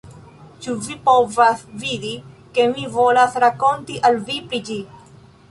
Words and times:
Ĉu 0.65 0.71
vi 0.85 0.95
povas 1.09 1.61
vidi, 1.83 2.15
ke 2.57 2.67
mi 2.73 2.87
volas 2.97 3.37
rakonti 3.45 4.01
al 4.11 4.19
vi 4.31 4.41
pri 4.49 4.65
ĝi 4.73 4.81